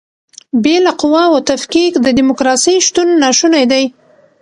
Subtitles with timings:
[0.63, 3.83] بې له قواوو تفکیک د دیموکراسۍ شتون ناشونی دی.